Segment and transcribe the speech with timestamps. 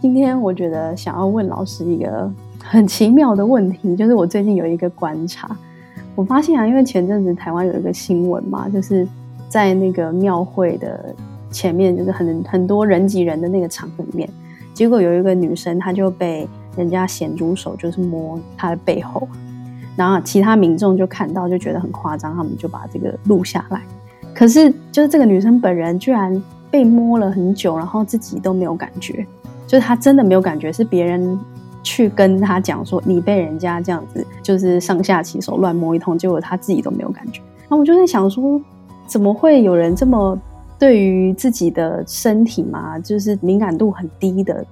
[0.00, 2.30] 今天我觉得想要问老师一个
[2.62, 5.56] 很奇妙的问题，就是我最近有一个观察，
[6.14, 9.06] 我发现啊，因为前阵子台湾有一个新闻嘛，就是
[9.48, 11.14] 在那个庙会的
[11.50, 14.28] 前面，就是很很多人挤人的那个场合里面，
[14.74, 19.26] 结果有一个女生，她就被人家咸猪手就是摸她的背后，
[19.96, 23.80] 然后其他民众就看到就觉得很夸张，他们就把这个录下来。
[24.34, 29.26] 可是就是这个女生本人居然被摸了很久，然后自己都没有感觉。
[29.66, 31.38] 就是她真的没有感觉，是别人
[31.82, 37.40] 去跟他讲说，你被人家这样子就是上下其手乱摸一通，结果他自己都没有感觉。
[37.68, 38.60] 那我就在想说，
[39.06, 40.38] 怎么会有人这么
[40.78, 44.64] 对于自己的身体嘛，就是敏感度很低的？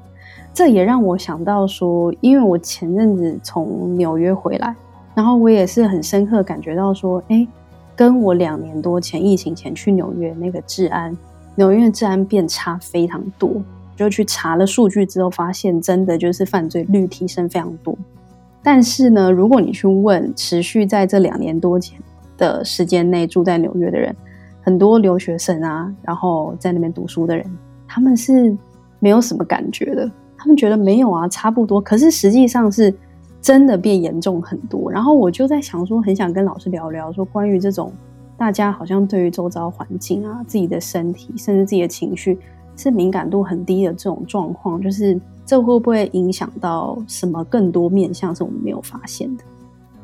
[0.53, 4.75] 这也让我想到说，因为我前阵子从纽约回来，
[5.15, 7.47] 然后我也是很深刻感觉到说，哎，
[7.97, 11.17] 跟我两年多前疫情前去纽约那个治安，
[11.55, 13.51] 纽约的治安变差非常多。
[13.97, 17.97] 就去查了数据之后，发现真的就是犯罪率提升非常多。
[18.61, 21.97] 但是呢，如果你去问持续在这两年多前
[22.37, 24.15] 的时间内住在纽约的人，
[24.63, 27.45] 很多留学生啊，然后在那边读书的人，
[27.87, 28.57] 他们是
[29.01, 30.11] 没有什么感觉的。
[30.37, 31.81] 他们觉得没有啊，差不多。
[31.81, 32.95] 可是实际上是
[33.41, 34.91] 真的变严重很多。
[34.91, 37.93] 然后我就在想说，很想跟老师聊聊，说关于这种
[38.37, 42.39] 大家好像对于周遭环境啊、自己的身体，甚至自己的情绪。
[42.77, 49.45] 是敏感度很低的这种状况，就是这会不会影响到什么更多面向是我们没有发现的？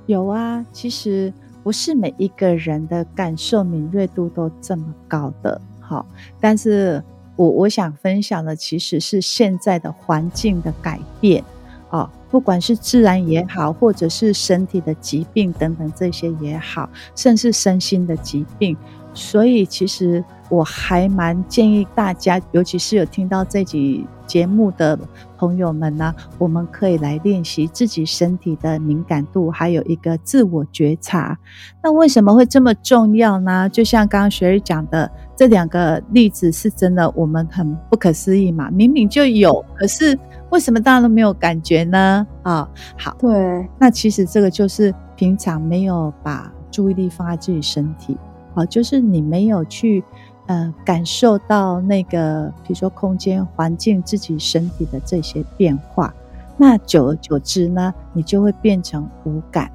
[0.07, 5.61] 有啊，其实不是每一个人的感受敏锐度都这么高的。
[5.81, 6.07] 好，
[6.41, 7.03] 但是
[7.37, 11.43] 我我想分享的其实是现在的环境的改变
[11.91, 18.77] 啊，不管是自然也好，或者是身体的疾病等等这些也好，甚至身心的疾病。
[19.13, 24.99] 所以，其实我还蛮建议大家，尤其是有听到这集节目的
[25.37, 31.37] 朋友们呢，我们可以来练习自己身体的敏感度，还有一个自我觉察。
[31.83, 33.69] 那为什么会这么重要呢？
[33.69, 40.17] 就像刚刚雪儿讲的，这两个例子是真的，我们很不可思议嘛，明明就有，可是
[40.51, 42.27] 为什么大家都没有感觉呢？
[42.43, 48.17] 啊，好，对，那其实这个就是平常没有把注意力放在自己身体。
[48.55, 50.03] 好，就是你没有去，
[50.47, 56.13] 呃，感受到那个，比如说空间环境、自己身体的这些变化，
[56.57, 59.71] 那久而久之呢，你就会变成无感，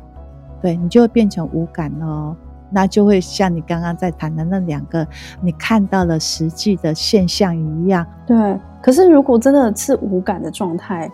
[0.61, 2.35] 对，你就会变成无感哦，
[2.69, 5.07] 那就会像你刚刚在谈的那两个，
[5.41, 8.05] 你看到了实际的现象一样。
[8.27, 11.09] 对，可是如果真的是无感的状态，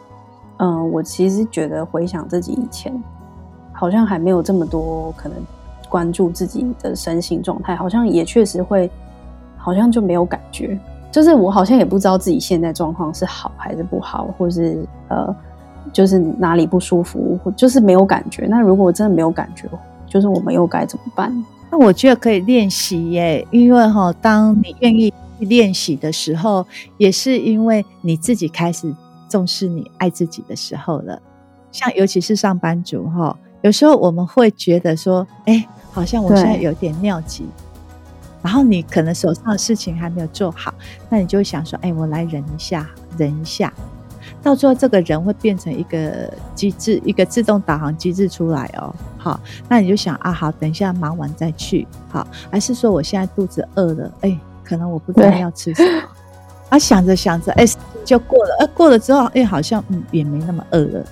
[0.58, 2.92] 嗯、我其实觉得回想自己以前，
[3.72, 5.38] 好像还没有这么多可能。
[5.92, 8.90] 关注自己的身心状态，好像也确实会，
[9.58, 10.80] 好像就没有感觉。
[11.12, 14.78] 就是我好像也不知道自己现在状况是好还是不好，或是
[15.10, 15.36] 呃，
[15.92, 18.48] 就是哪里不舒服，或就是没有感觉。
[18.48, 19.68] 那如果真的没有感觉，
[20.08, 21.46] 就是我们又该怎么办？
[21.70, 26.66] 那我觉得可以练习耶，因为哈，当你愿意练习的时候，
[26.98, 28.96] 也是因为你自己开始
[29.28, 31.22] 重视你爱自己的时候了。
[31.74, 35.68] 像尤其是上班族哈，有时候我们会觉得说，哎。
[35.94, 37.46] 好像我现在有点尿急，
[38.42, 40.74] 然后你可能手上的事情还没有做好，
[41.10, 43.74] 那你就会想说：“哎，我来忍一下，忍一下。”
[44.42, 48.96] 到最后，这个人会变成一个机制，一个自动导航机制出来哦。
[49.18, 51.86] 好，那你就想啊，好，等一下忙完再去。
[52.10, 54.10] 好，还是说我现在肚子饿了？
[54.22, 56.04] 哎，可能我不知道要吃什么。
[56.70, 57.66] 啊，想着想着，哎，
[58.06, 58.56] 就过了。
[58.62, 61.06] 哎，过了之后，哎，好像嗯也没那么饿了。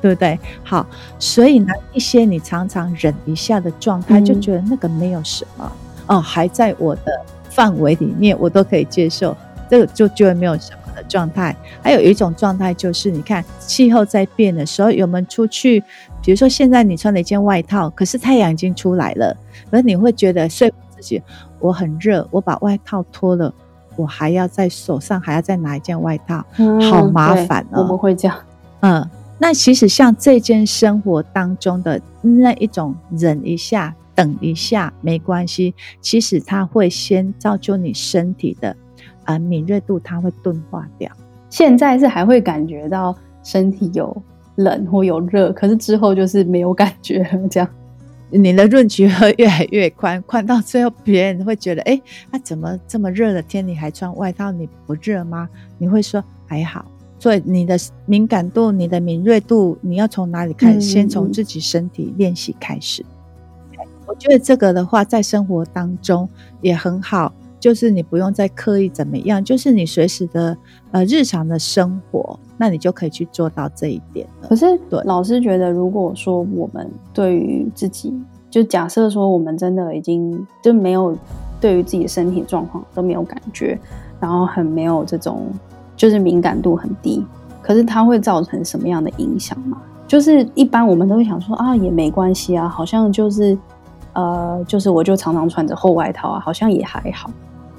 [0.00, 0.38] 对不对？
[0.64, 0.86] 好，
[1.18, 5.72] 所以呢，一些你常常忍一下的状态，就觉得那个没有什么、
[6.08, 7.02] 嗯、哦，还在我的
[7.48, 9.36] 范围里面，我都可以接受。
[9.68, 11.54] 这个就就会没有什么的状态。
[11.80, 15.80] 还有一种状态就是，你看气候在变的时候，有没有出去？
[16.22, 19.36] 比如说现在你穿了一件外套，可是太阳已经出来了，
[19.70, 21.22] 而你会觉得说服自己，
[21.60, 23.54] 我很热，我把外套脱了，
[23.94, 27.82] 我还要在手上还要再拿一件外套，嗯、好麻烦哦。
[27.82, 28.36] 我们会这样，
[28.80, 29.08] 嗯。
[29.42, 38.68] 那其实像这件生活当中的那一种忍一下、等一下没关系，其实它会先造就你身体的
[39.24, 41.10] 啊、呃、敏锐度，它会钝化掉。
[41.48, 44.22] 现在是还会感觉到身体有
[44.56, 47.68] 冷或有热，可是之后就是没有感觉这样。
[48.28, 52.00] 你的 range 会越来越宽，宽到最后别人会觉得，哎，
[52.30, 54.52] 那怎么这么热的天你还穿外套？
[54.52, 55.48] 你不热吗？
[55.78, 56.84] 你会说还好。
[57.20, 60.78] 所以你的敏感度、你的敏锐度，你要从哪里开始？
[60.78, 63.04] 嗯、先从自己身体练习开始。
[64.06, 66.26] 我觉得这个的话，在生活当中
[66.62, 67.30] 也很好，
[67.60, 70.56] 就是你不用再刻意怎么样，就是你随时的
[70.92, 74.48] 呃日常的生活，那你就可以去做到这一点了。
[74.48, 78.12] 可是，对老师觉得，如果说我们对于自己，
[78.48, 81.14] 就假设说我们真的已经就没有
[81.60, 83.78] 对于自己的身体状况都没有感觉，
[84.18, 85.46] 然后很没有这种。
[86.00, 87.22] 就是敏感度很低，
[87.60, 89.76] 可是它会造成什么样的影响吗？
[90.08, 93.54] 就是一般我们都会想说啊，也没关系啊，好像就是，
[94.14, 97.30] 呃，就是我就常常穿着厚外套啊，好像也还好。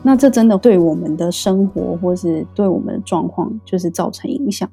[0.03, 4.69] 那这真的对我们的生活或是对我们的状况，就是造成影响。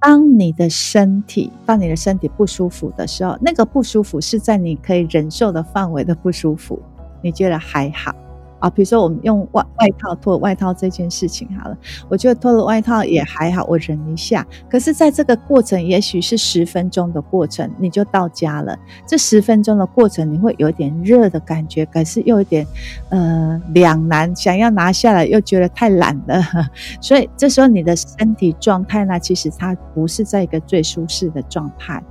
[0.00, 6.76] 当你的身体，当你的身体不舒服的时候，那个不舒服是在你可以忍受的范围的不舒服，
[7.22, 8.12] 你觉得还好。
[8.58, 11.76] 啊，比如说我们用外外套脱外套这件事情好了，
[12.08, 14.46] 我觉得脱了外套也还好，我忍一下。
[14.68, 18.78] 可是，在这个过程，也许是十分钟的过程，你就到家了。
[19.06, 22.66] 这十分钟的过程，你会有点热的感觉，可是又有点
[23.10, 26.42] 呃两难，想要拿下来又觉得太懒了。
[27.00, 32.02] 所以这时候你的身体状态呢，其实它不是在一个最舒适的状态。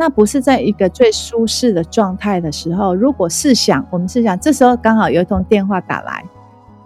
[0.00, 6.24] 那不是在一个最舒适的状态的时候，如果试想，我们试想，这时候刚好有一通电话打来，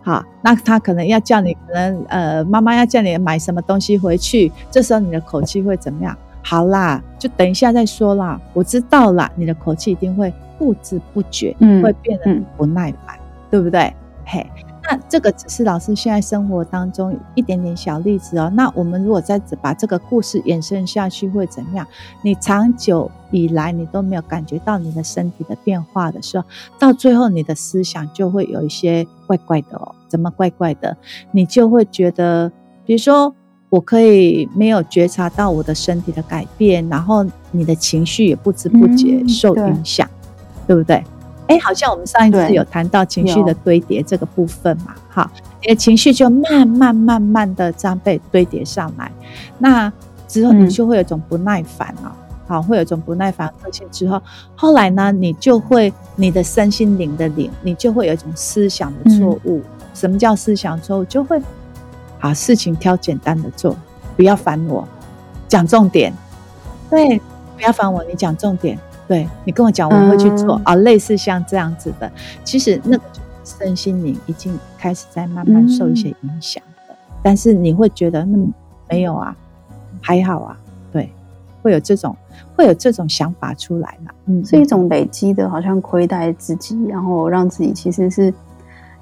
[0.02, 6.18] 好，那他可能要叫你，可能呃，妈妈要叫你买什么东西回去，这时候你的口气会怎么样？
[6.42, 13.16] 好啦，就等一下再说啦，我知道啦，你的口气一定会不知不觉会变得不耐烦，
[13.48, 13.94] 对不对？
[14.24, 14.44] 嘿。
[14.86, 18.50] 那这个只是老师现在生活当中一点点小例子哦。
[18.54, 21.86] 那我们如果再把这个故事延伸下去，会怎么样？
[22.22, 26.44] 你长久以来你都没有感觉到你的身体的变化的时候，
[26.78, 29.94] 到最后你的思想就会有一些怪怪的哦。
[30.06, 30.96] 怎么怪怪的？
[31.32, 32.52] 你就会觉得，
[32.84, 33.34] 比如说，
[33.70, 40.20] 我可以没有觉察到我的身体的改变，然后你的情绪也不知不觉受影响，嗯、
[40.68, 41.04] 对，对不对？
[41.46, 45.30] 哎，好像我们上一次有谈到情绪的堆叠这个部分嘛，好，
[45.60, 49.12] 你的情绪就慢慢慢慢的这样被堆叠上来，
[49.58, 49.92] 那
[50.26, 54.20] 之后你就会有一种不耐烦啊、哦，嗯、好，会有一种不耐烦个性之后，
[54.56, 59.58] 后来呢，你就会你的身心灵的灵，你就会有一种思想的错误。
[59.58, 61.04] 嗯、什么叫思想错误？
[61.04, 61.40] 就会
[62.18, 63.76] 把事情挑简单的做，
[64.16, 64.88] 不要烦我，
[65.46, 66.10] 讲重点，
[66.88, 67.20] 对，
[67.54, 68.78] 不要烦我，你讲重点。
[69.06, 72.10] 对，你跟我讲，我会去做、嗯、啊，类似像这样子的，
[72.42, 73.02] 其实那个
[73.44, 76.94] 身心灵已经开始在慢慢受一些影响了。
[76.94, 78.38] 嗯、但是你会觉得那
[78.88, 79.36] 没有啊，
[80.00, 80.56] 还好啊，
[80.90, 81.10] 对，
[81.62, 82.16] 会有这种
[82.56, 84.10] 会有这种想法出来嘛？
[84.26, 88.32] 嗯，是一种累积的，好像亏待自己，然后让自己其实是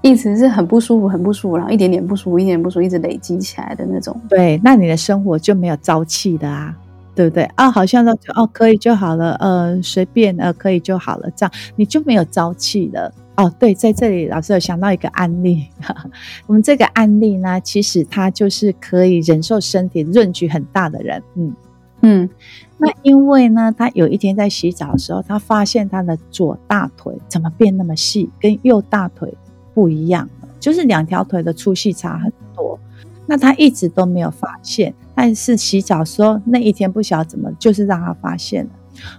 [0.00, 4.20] 一直是很不舒服，很不舒服，然后一点点不舒服，一点点不舒服，一直累积起来的那种。
[4.28, 6.76] 对，那你的生活就没有朝气的啊。
[7.14, 7.70] 对不对啊？
[7.70, 13.12] 好像都哦，可以就好了，呃，随便呃，可以就好了，这样你就没有朝气了。
[13.36, 16.10] 哦，对，在这里老师有想到一个案例，呵 呵
[16.46, 21.54] 我们这个案例呢，其实他就是可以忍受身体 range 很大的人，嗯
[22.02, 22.30] 嗯。
[22.78, 29.32] 那因为呢，他有一天在洗澡的时候，他发现他的左大腿怎么变那么细，跟右大腿
[29.72, 32.78] 不一样了，就是两条腿的粗细差很多。
[33.24, 34.92] 那他一直都没有发现。
[35.14, 38.70] 但是洗澡的时候那一天不晓得怎么，就是让他发现了。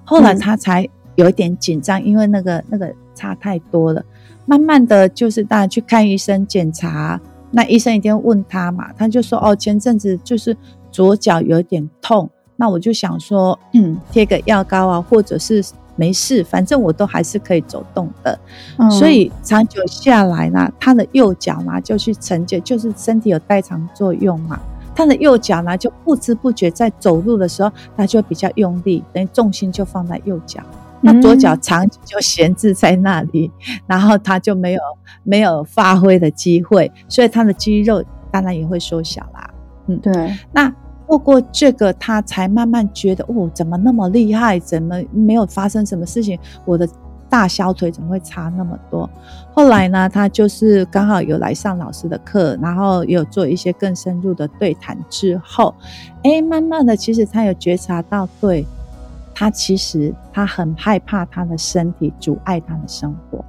[0.04, 4.04] 后来他才有一点紧张，嗯、因为那个那个差太多了。
[4.46, 7.20] 慢慢的就是大家去看医生检查，
[7.52, 10.56] 那医生一定问他嘛，他就说哦，前阵子就是
[10.92, 12.30] 左脚有点痛。
[12.56, 15.64] 那我就想说，嗯，贴个药膏啊，或者是
[15.96, 18.40] 没事，反正我都还是可以走动的。
[18.78, 24.60] 嗯、所以长久下来呢，他的右脚嘛就去承接，就是身体有代偿作用嘛。
[24.96, 30.62] 他的右脚呢，就不知不觉在走路的时候，他就比较用力，等于重心就放在右脚。
[31.02, 33.52] 那左脚长期就闲置在那里，
[33.86, 34.82] 然后他就没有
[35.24, 39.50] 没有发挥的机会，所以他的肌肉当然也会缩小啦。
[39.88, 40.34] 嗯，对。
[40.52, 40.74] 那
[41.08, 44.58] 透过这个，他才慢慢觉得，哦，怎么那么厉害？
[44.60, 46.40] 怎么没有发生什么事情？
[46.66, 46.88] 我的。
[47.34, 49.10] 大小腿怎么会差那么多？
[49.56, 55.74] 后来呢，他就是刚好有来上老师的课，然后有做一些更深入的对谈之后，
[56.22, 58.64] 哎，慢慢的，其实他有觉察到，对，
[59.34, 63.44] 他其实他很害怕他的身体阻碍他的生活，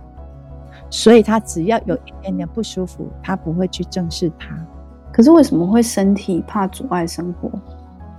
[0.89, 4.57] 所以他只要有一点点不舒服，他不会去正视它。
[5.13, 7.51] 可是为什么会身体怕阻碍生活？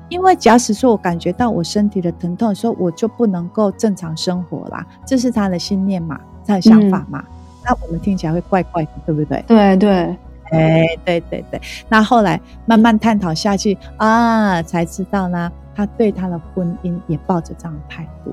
[0.10, 7.24] 因为假使说我感觉到我身体的疼痛的时候，我就不能够正常生活啦，这是他的信念嘛，他的想法嘛。
[7.28, 7.34] 嗯、
[7.66, 9.44] 那我们听起来会怪怪的，对不对？
[9.48, 10.18] 对对，
[10.52, 11.60] 哎，对对对。
[11.90, 18.32] 那后来慢慢探讨下去啊，才知道呢，他对他的婚姻也抱着这样的态度。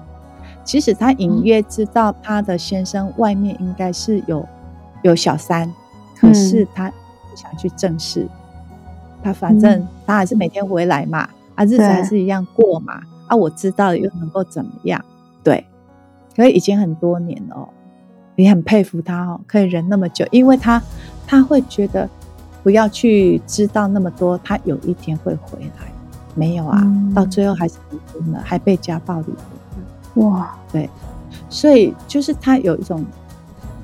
[0.64, 4.47] 其实他隐约知道他的先生外面应该是有
[5.02, 5.75] 有小三，嗯、
[6.21, 8.29] 可是他不想去正视。
[9.25, 15.04] 他反正他还是每天回来嘛，啊，日子还是一样过嘛，啊，我知道了又能够怎么样？
[15.42, 15.66] 对，
[16.37, 17.68] 可是已经很多年了，
[18.37, 20.82] 你很佩服他哦，可以忍那么久，因为他
[21.26, 22.09] 他会觉得
[22.62, 25.92] 不要去知道那么多，他有一天会回来。
[26.35, 29.26] 没有啊，嗯、到最后还是离婚了，还被家暴离
[30.14, 30.25] 婚。
[30.26, 30.88] 哇，对，
[31.50, 33.04] 所以就是他有一种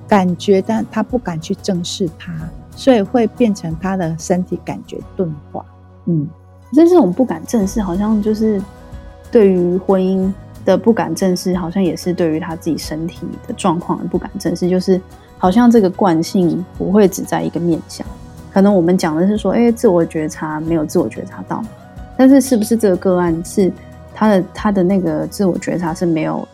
[0.07, 2.33] 感觉，但他不敢去正视他。
[2.75, 5.65] 所以会变成他的身体感觉钝化，
[6.07, 6.29] 嗯，
[6.73, 8.61] 这这种不敢正视，好像就是
[9.31, 10.33] 对于婚姻
[10.65, 15.01] 的不敢正视，好像也是对于他自己身体的状况的不敢正视，就是
[15.39, 18.07] 好像这个惯性不会只在一个面向，
[18.53, 21.63] 可能我们讲的是说，哎，自我觉察没有自我觉察到，
[22.17, 23.73] 但是是不是这个个案是
[24.15, 26.47] 他的他的那个自我觉察是没有，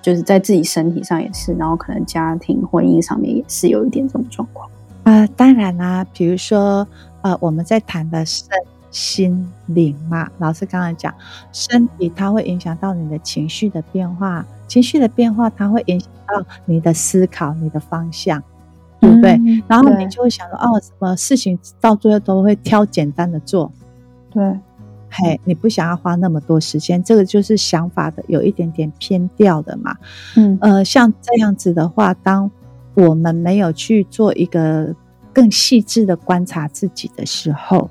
[0.00, 4.68] 就是在自己身体上也是，然后可能家庭婚姻上面也是有一点这种状况。
[5.04, 6.86] 啊、当然啦、比如说，
[7.22, 8.44] 呃，我们在谈的是
[8.92, 11.12] 心灵嘛，老师刚才讲，
[11.50, 18.40] 身体它会影响到你的情绪的变化，情绪的变化它会影响到你的思考、你的方向，
[19.00, 19.32] 对不对？
[19.32, 23.72] 嗯、然后你就会想说，哦，什么事情到最后都会挑简单的做，
[24.30, 24.42] 对，
[25.08, 29.96] 嘿，你不想要花那么多时间，这个就是想法的有一点点偏掉的嘛，
[30.36, 32.50] 嗯，呃，像这样子的话，当
[32.92, 34.94] 我们没有去做一个
[35.32, 37.88] 更细致的观察自己的时候，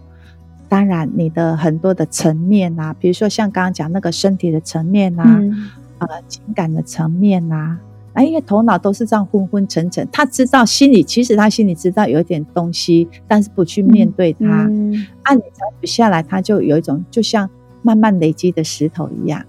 [0.72, 7.78] 当然你的很多的层面啊，比如说像刚刚讲那个身体的层面啊，嗯、呃，情感的层面啊，
[8.13, 14.94] 啊，因为头脑都是这样昏昏沉沉，他知道心里其实他心里知道有一点东西，但是不去面对它，按、嗯。
[14.94, 17.50] 嗯啊、你才不下来，他就有一种就像
[17.82, 19.44] 慢慢累积的石头一样，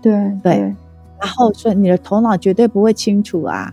[0.00, 0.60] 对对，对，
[1.20, 3.70] 然后所以你的头脑绝对不会清楚啊。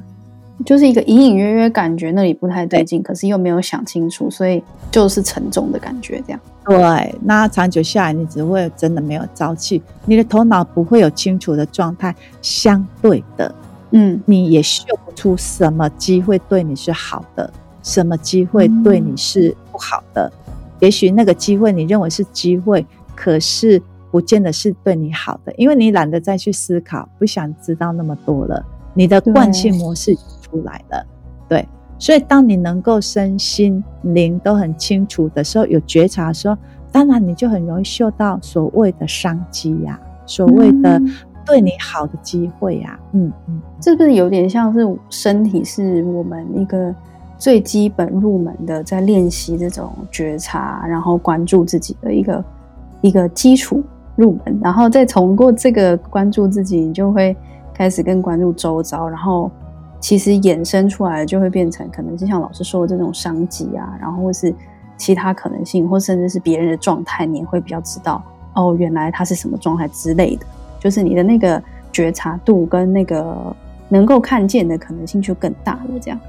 [0.65, 6.39] 就是一个隐隐约约感觉那里不太对劲，可是又没有想清楚，所以就是沉重的感觉这样。
[6.65, 12.15] 对，那长久下来，你只会真的没有朝气，你的头脑不会有清楚的状态。
[12.43, 13.53] 相对的，
[13.89, 20.31] 嗯，你也嗅不出什么机会对你是好的，什么机会对你是不好的。
[20.45, 23.81] 嗯、也许那个机会你认为是机会，可是
[24.11, 28.63] 不见得是对你好的，因为你懒得再去思考，不想知道那么多了。
[28.93, 30.15] 你的惯性模式。
[30.51, 31.05] 出来了，
[31.47, 31.65] 对，
[31.97, 36.57] 所以当你能够身心灵都很清楚的时候，有觉察的时候，
[36.91, 41.01] 当然你就很容易嗅到所谓的商机呀，所谓的
[41.45, 46.93] 对你好的机会呀，嗯嗯，是不是有点像是身体是我们一个
[47.37, 52.45] 最基本入门的，在练习这种觉察，然后关注自己的一个
[52.99, 53.81] 一个基础
[54.15, 57.35] 入门，然后再通过这个关注自己，你就会
[57.73, 59.49] 开始更关注周遭，然后。
[60.01, 64.53] 其实衍生出来就会变成，可能就像老师说的这种商机啊，然后或是
[64.97, 68.21] 其他可能性，或甚至是别人的状态，你也会比较知道
[68.55, 70.45] 哦，原来他是什么状态之类的。
[70.79, 73.55] 就是你的那个觉察度跟那个
[73.87, 75.99] 能够看见的可能性就更大了。
[76.01, 76.19] 这样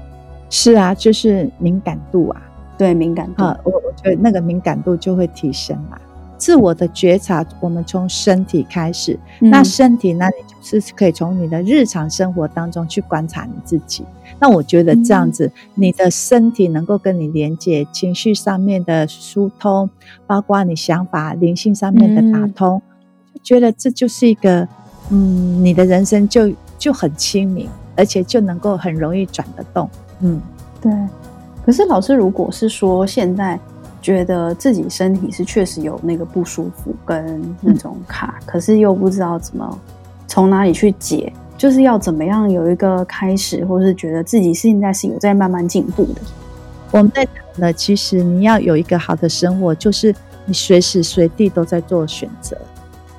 [0.51, 2.41] 是啊，就是敏感度啊，
[2.77, 5.97] 对，敏感度，啊，我我觉得那个敏感度就会提升嘛。
[6.43, 9.17] 自我的觉察，我们从身体开始。
[9.39, 14.03] 嗯、那身体，呢你就是可以从你的日常生活当中去观察你自己。
[14.41, 19.89] 那我觉得这样子，嗯、你的身体能够跟你连接，情绪上面的疏通，
[20.27, 22.81] 包括你想法、灵性上面的打通，
[23.41, 24.67] 觉得这就是一个，
[25.11, 29.89] 嗯，你的人生就就很清明，而且就能够很容易转得动。
[30.19, 30.41] 嗯，
[30.81, 30.91] 对。
[31.65, 33.57] 可是老师，如果是说现在。
[34.03, 39.79] 觉得自己身体是确实有那个不舒服跟那种卡，嗯、可是又不知道怎么
[40.27, 46.21] 从哪里去解，就是要怎么样有一个开始，或是觉得自己现在是有在慢慢进步的。
[46.91, 50.13] 我们在谈的，其实你要有一个好的生活，就是
[50.45, 52.57] 你随时随地都在做选择。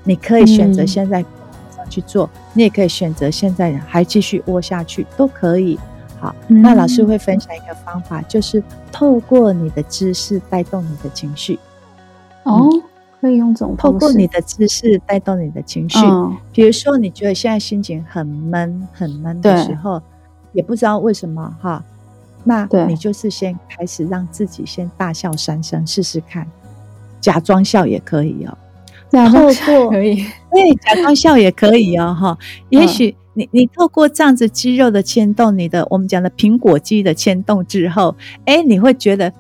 [0.04, 1.24] 你可以选择现在
[1.88, 5.78] 去做，嗯、你也可以选择现在还继续窝下去，都可以。
[6.24, 11.58] 好，那老师会分享一个方法，嗯、就是透过你的姿势带动你的情绪。
[12.44, 12.70] 哦，
[13.20, 15.98] 可以用这种透过你的姿势带动你的情绪。
[15.98, 20.00] 嗯、比如说，你觉得现在心情很闷、很闷的时候，
[20.54, 21.84] 也不知道为什么哈，
[22.42, 26.46] 那你就是先开始让自己先大笑三声试试看，
[27.20, 28.56] 假装笑也可以哦。
[29.14, 30.16] 假装笑可以，
[30.50, 32.36] 对，假装笑也可以哦，哈。
[32.70, 39.32] 也许你你透过这样子肌肉的牵动，你的我们讲的苹果肌的牵动之后，哎，你会觉得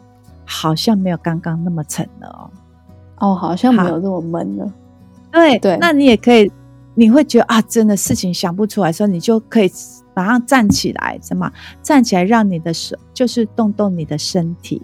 [0.44, 2.50] 好像没有刚刚那么沉了哦。
[3.18, 4.72] 哦，好像没有那么闷了。
[5.32, 6.50] 对对，那你也可以，
[6.94, 9.70] 你会觉得啊，真的事情想不出来的时候，你就可以
[10.14, 11.50] 马上站起来，什么
[11.82, 14.80] 站起来，让你的手就是动动你的身体，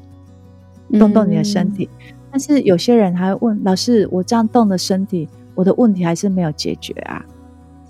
[0.98, 1.88] 动动你的身体。
[2.08, 7.24] 嗯但是有些人还会问老师：“我这样动的身体，我的问题还是没有解决啊，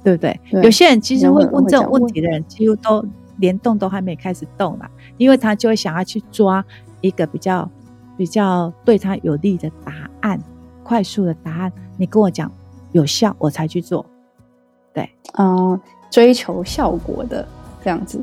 [0.03, 3.05] 对不对？”对，有些人其实会问这种问题的人，几乎都
[3.37, 6.65] 连动都还没开始动啦，因为他就会想要去抓
[7.01, 7.71] 一个比较
[8.17, 10.41] 比较对他有利的答案，
[10.83, 11.73] 快速的答案。
[11.99, 12.51] 你跟我讲
[12.93, 14.07] 有效，我才去做。
[14.95, 15.79] 对，嗯，
[16.11, 17.47] 追求效果的
[17.85, 18.19] 这样子，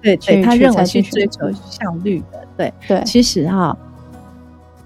[0.00, 3.02] 对对，他认为是追求效率的，对对。
[3.04, 3.76] 其实哈。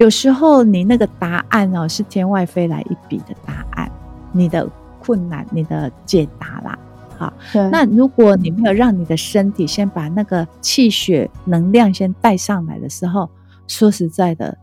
[0.01, 3.87] 有时候你那个答案哦，是天外飞来一笔的答案，
[4.31, 4.67] 你的
[4.99, 6.79] 困难，你的解答啦，
[7.19, 7.31] 好。
[7.71, 13.29] 那如果你没有让你的身体先把那个气血能量先带上来的时候，
[13.67, 14.57] 说实在的，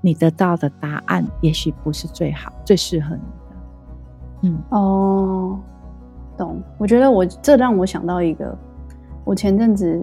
[0.00, 4.48] 你得到的答案也许不是最好、最适合你的。
[4.48, 5.60] 嗯，哦，
[6.38, 6.62] 懂。
[6.78, 8.56] 我觉得我这让我想到一个，
[9.22, 10.02] 我前阵子。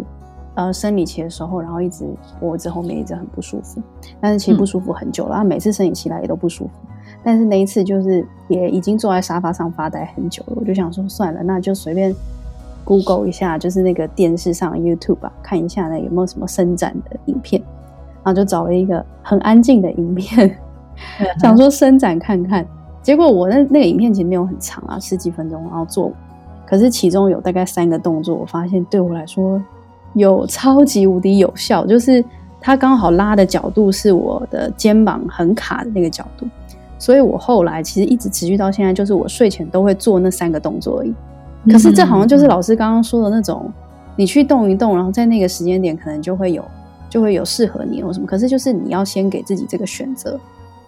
[0.60, 2.04] 呃，生理期的时候，然后一直
[2.38, 3.82] 脖子后面一直很不舒服，
[4.20, 6.72] 但是其实不舒服很久了，然后每次生理期来也都不舒服，
[7.24, 12.14] 但是那一次就是也已经坐在沙发上发呆很久了，我就想说算了，那就随便
[12.84, 17.62] Google 一下，就是那个电视上 YouTube 吧，看一下那有没有什么伸展的影片，
[18.22, 20.60] 然后就找了一个很安静的影片，
[21.40, 22.68] 想说伸展看看，
[23.02, 26.12] 结果我那那个影片其实没有很长啊，十几分钟，然后做，
[26.66, 29.62] 可是其中有大概三个动作，我发现对我来说。
[30.14, 32.24] 有超级无敌有效，就是
[32.60, 36.48] 它刚好拉的角度是我的肩膀很卡的那个角度，
[36.98, 41.14] 所以我后来其实一直持续到现在，就是我睡前都会做那三个动作而已。
[41.72, 43.72] 可是这好像就是老师刚刚说的那种，
[44.16, 46.66] 你去动一动，然后在那个时间点可能就会有
[47.10, 48.26] 就会有适合你或什么。
[48.26, 50.40] 可是就是你要先给自己这个选择，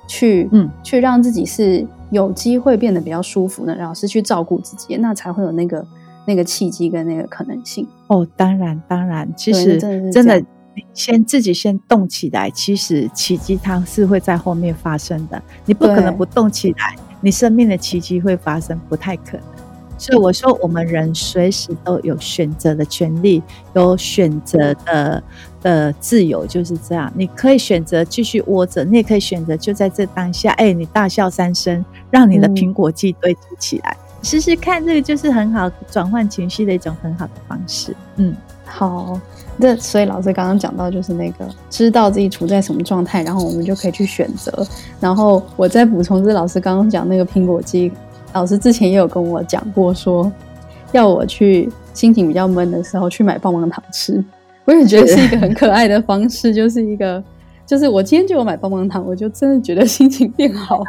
[0.08, 5.86] 去嗯去让自己是有机会变得比较舒服的，然后是去照顾自己，那才会有那个。
[6.26, 9.78] 那个契机跟那个可能性哦，当然当然，其实
[10.12, 15.42] 真的，你先自己先动起来，其实奇迹它是会在后面发生的。
[15.66, 19.46] 你不可能不动起来，你生命的奇迹会发生，不太可能。
[19.98, 23.44] 所以我说，我们人随时都有选择的权利，
[23.76, 25.24] 有选择的
[25.62, 27.12] 的自由，就是这样。
[27.16, 33.96] 你可以选择继续窝着，你也可以选择就在这当下，哎，你大笑三声，让你的苹果肌堆积起来。
[34.24, 37.96] 试试看，这个就是很好转换情绪的一种很好的方式。
[38.18, 39.20] 嗯，好，
[39.58, 44.66] 那所以老师刚刚讲到，就是那个知道自己处在什么状态，然后我们就可以去选择。
[45.00, 47.92] 然后我再补充，是老师刚刚讲那个苹果肌，
[48.34, 50.32] 老师之前也有跟我讲过，说
[50.92, 54.24] 要我去心情比较闷的时候去买棒棒糖吃。
[54.66, 57.24] 我也觉得是一个很可爱的方式，就是一个。
[57.72, 60.86] 就是我今天就有买棒棒糖，我就真的觉得 心情变好了。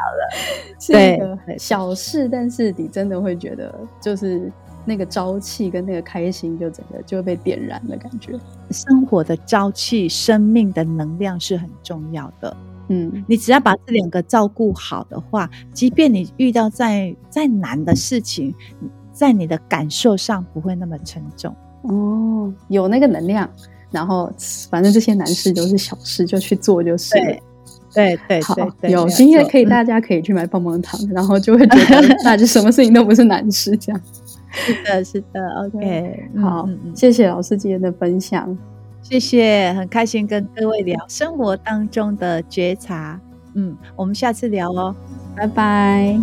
[0.81, 4.51] 是一个小事，但是你真的会觉得，就是
[4.85, 8.33] 那个朝气跟那个开心，就整个就会被点燃的感觉。
[8.73, 12.57] 生活的朝气、生命的能量是很重要的。
[12.89, 18.53] 嗯，你只要把这两个照顾好的话，即便你遇到再再难的事情，
[19.13, 21.55] 在你的感受上不会那么沉重。
[21.83, 23.49] 哦，有那个能量。
[23.93, 24.33] 然后，
[24.71, 27.37] 反正这些难事都是小事，就去做就是了。
[27.95, 28.57] 对对对，好，
[28.89, 34.01] 有今天可以，大家可以去买棒棒糖，然后就会觉得 那就什么事情都不是难事，这样。
[34.51, 38.57] 是的，是的，OK，好，谢谢老师今天的分享，
[39.03, 43.21] 谢谢，很开心跟各位聊生活当中的觉察。
[43.55, 44.95] 嗯，我们下次聊哦，
[45.37, 46.19] 拜拜。